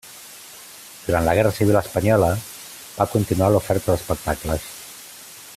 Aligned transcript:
Durant 1.01 1.27
la 1.27 1.35
Guerra 1.39 1.51
Civil 1.57 1.77
espanyola 1.83 2.31
va 2.97 3.09
continuar 3.15 3.53
l'oferta 3.57 3.93
d'espectacles. 3.93 4.71